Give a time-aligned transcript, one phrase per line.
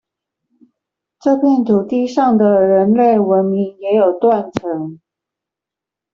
[1.19, 4.99] 這片土地上的人類文明也有「斷層」